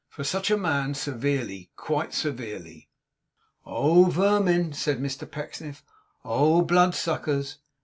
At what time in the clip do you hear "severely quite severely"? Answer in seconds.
0.95-2.89